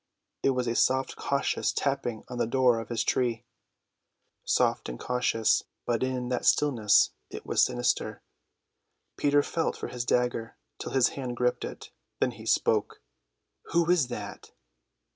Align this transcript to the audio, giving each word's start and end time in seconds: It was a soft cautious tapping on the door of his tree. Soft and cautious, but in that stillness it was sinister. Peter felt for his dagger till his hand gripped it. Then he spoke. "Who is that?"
It 0.41 0.49
was 0.49 0.65
a 0.65 0.73
soft 0.73 1.15
cautious 1.15 1.71
tapping 1.71 2.23
on 2.27 2.39
the 2.39 2.47
door 2.47 2.79
of 2.79 2.89
his 2.89 3.03
tree. 3.03 3.45
Soft 4.43 4.89
and 4.89 4.99
cautious, 4.99 5.65
but 5.85 6.01
in 6.01 6.29
that 6.29 6.43
stillness 6.43 7.11
it 7.29 7.45
was 7.45 7.63
sinister. 7.63 8.23
Peter 9.15 9.43
felt 9.43 9.77
for 9.77 9.89
his 9.89 10.03
dagger 10.03 10.57
till 10.79 10.93
his 10.93 11.09
hand 11.09 11.37
gripped 11.37 11.63
it. 11.63 11.91
Then 12.19 12.31
he 12.31 12.47
spoke. 12.47 12.99
"Who 13.73 13.91
is 13.91 14.07
that?" 14.07 14.53